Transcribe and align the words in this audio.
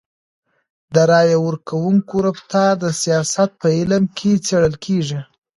د 0.93 0.95
رایي 1.11 1.37
ورکوونکو 1.47 2.15
رفتار 2.27 2.71
د 2.83 2.85
سیاست 3.01 3.49
په 3.61 3.67
علم 3.77 4.03
کي 4.17 4.31
څېړل 4.45 4.75
کیږي. 4.85 5.19